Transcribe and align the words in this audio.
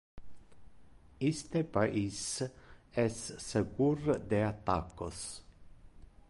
Iste 1.29 1.61
pais 1.75 2.21
es 3.05 3.21
secur 3.49 4.11
de 4.33 4.41
attaccos. 4.49 5.23